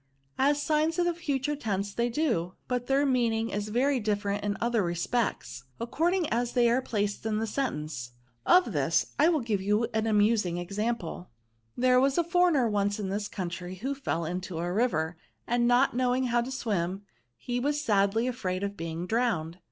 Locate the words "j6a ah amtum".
9.63-10.43